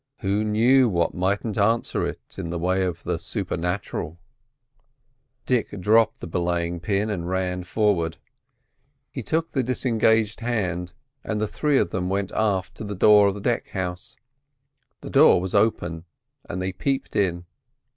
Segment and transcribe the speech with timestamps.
[0.21, 4.17] Who knew what mightn't answer it in the way of the supernatural?
[5.45, 8.17] Dick dropped the belaying pin and ran forward.
[9.11, 10.93] He took the disengaged hand,
[11.23, 14.17] and the three went aft to the door of the deck house.
[15.01, 16.05] The door was open,
[16.49, 17.45] and they peeped in.